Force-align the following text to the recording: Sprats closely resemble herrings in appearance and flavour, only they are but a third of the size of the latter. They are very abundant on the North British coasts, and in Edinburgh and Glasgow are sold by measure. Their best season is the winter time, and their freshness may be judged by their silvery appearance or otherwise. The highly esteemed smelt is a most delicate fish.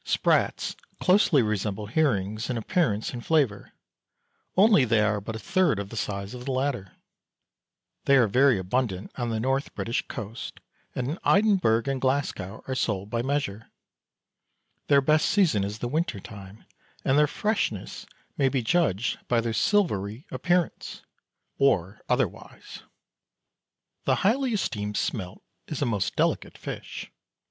Sprats 0.03 0.75
closely 0.99 1.43
resemble 1.43 1.85
herrings 1.85 2.49
in 2.49 2.57
appearance 2.57 3.13
and 3.13 3.23
flavour, 3.23 3.71
only 4.57 4.83
they 4.83 5.01
are 5.01 5.21
but 5.21 5.35
a 5.35 5.39
third 5.39 5.77
of 5.77 5.89
the 5.89 5.95
size 5.95 6.33
of 6.33 6.45
the 6.45 6.51
latter. 6.51 6.93
They 8.05 8.15
are 8.17 8.27
very 8.27 8.57
abundant 8.57 9.11
on 9.15 9.29
the 9.29 9.39
North 9.39 9.75
British 9.75 10.01
coasts, 10.07 10.59
and 10.95 11.07
in 11.07 11.19
Edinburgh 11.23 11.83
and 11.85 12.01
Glasgow 12.01 12.63
are 12.67 12.73
sold 12.73 13.11
by 13.11 13.21
measure. 13.21 13.69
Their 14.87 15.01
best 15.01 15.27
season 15.27 15.63
is 15.63 15.77
the 15.77 15.87
winter 15.87 16.19
time, 16.19 16.65
and 17.05 17.15
their 17.15 17.27
freshness 17.27 18.07
may 18.37 18.49
be 18.49 18.63
judged 18.63 19.19
by 19.27 19.39
their 19.39 19.53
silvery 19.53 20.25
appearance 20.31 21.03
or 21.59 22.01
otherwise. 22.09 22.81
The 24.05 24.15
highly 24.25 24.51
esteemed 24.53 24.97
smelt 24.97 25.43
is 25.67 25.79
a 25.79 25.85
most 25.85 26.15
delicate 26.15 26.57
fish. 26.57 27.11